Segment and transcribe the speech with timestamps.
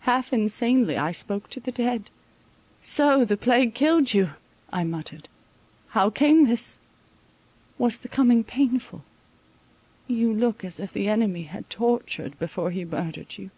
[0.00, 2.10] Half insanely I spoke to the dead.
[2.80, 4.30] So the plague killed you,
[4.72, 5.28] I muttered.
[5.90, 6.80] How came this?
[7.78, 9.04] Was the coming painful?
[10.08, 13.52] You look as if the enemy had tortured, before he murdered you.